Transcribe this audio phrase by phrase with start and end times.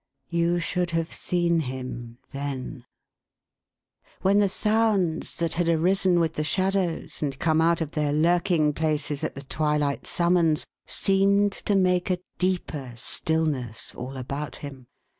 [0.29, 2.85] You should have seen him, then.
[4.23, 8.73] When the sounds that had arisen with the shadows, and come out of their lurking
[8.73, 14.87] places at the twilight summons, seemed to make a deeper stillness all about him.